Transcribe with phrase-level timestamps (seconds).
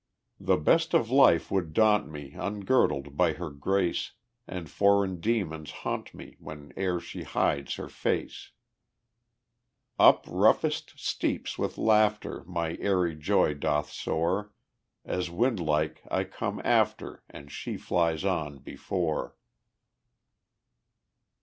[0.39, 4.13] The best of life would daunt me Ungirdled by her grace,
[4.47, 8.49] And foreign demons haunt me Whene'er she hides her face.
[9.99, 14.51] Up roughest steeps with laughter My airy joy doth soar,
[15.05, 19.35] As wind like I come after, And she flies on before.